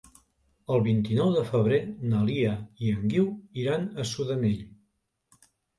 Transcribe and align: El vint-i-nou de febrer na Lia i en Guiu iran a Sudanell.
El 0.75 0.79
vint-i-nou 0.87 1.29
de 1.35 1.43
febrer 1.51 1.79
na 2.15 2.23
Lia 2.31 2.57
i 2.87 2.91
en 2.97 3.07
Guiu 3.13 3.31
iran 3.67 3.89
a 4.07 4.11
Sudanell. 4.15 4.67